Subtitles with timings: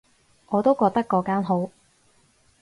[0.47, 1.69] 我都覺得嗰間好